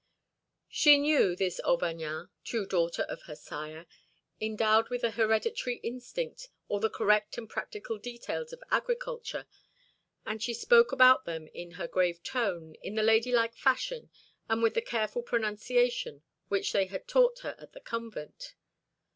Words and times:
She 0.71 0.97
knew, 0.97 1.35
this 1.35 1.61
Auvergnat, 1.63 2.29
true 2.43 2.65
daughter 2.65 3.03
of 3.03 3.21
her 3.27 3.35
sire, 3.35 3.85
endowed 4.39 4.89
with 4.89 5.01
the 5.01 5.11
hereditary 5.11 5.75
instinct, 5.83 6.49
all 6.67 6.79
the 6.79 6.89
correct 6.89 7.37
and 7.37 7.47
practical 7.47 7.99
details 7.99 8.51
of 8.51 8.63
agriculture, 8.71 9.45
and 10.25 10.41
she 10.41 10.55
spoke 10.55 10.91
about 10.91 11.25
them 11.25 11.45
in 11.53 11.73
her 11.73 11.87
grave 11.87 12.23
tone, 12.23 12.73
in 12.81 12.95
the 12.95 13.03
ladylike 13.03 13.53
fashion, 13.53 14.09
and 14.49 14.63
with 14.63 14.73
the 14.73 14.81
careful 14.81 15.21
pronunciation 15.21 16.23
which 16.47 16.71
they 16.71 16.85
had 16.85 17.07
taught 17.07 17.41
her 17.41 17.55
at 17.59 17.73
the 17.73 17.79
convent. 17.79 18.55